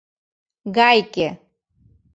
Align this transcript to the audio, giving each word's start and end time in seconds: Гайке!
Гайке! 0.75 1.27